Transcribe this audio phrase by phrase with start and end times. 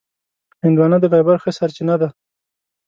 [0.63, 2.09] هندوانه د فایبر ښه سرچینه ده.